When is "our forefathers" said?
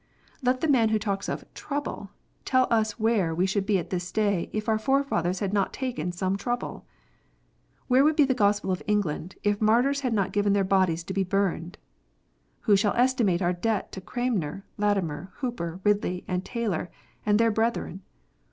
4.67-5.41